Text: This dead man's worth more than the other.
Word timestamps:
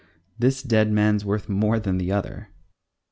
This 0.39 0.63
dead 0.63 0.91
man's 0.91 1.23
worth 1.23 1.47
more 1.47 1.79
than 1.79 1.99
the 1.99 2.11
other. 2.11 2.49